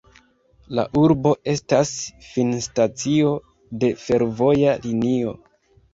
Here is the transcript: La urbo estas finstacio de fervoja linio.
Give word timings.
La 0.79 0.85
urbo 1.01 1.33
estas 1.51 1.91
finstacio 2.29 3.35
de 3.85 3.93
fervoja 4.07 4.77
linio. 4.87 5.37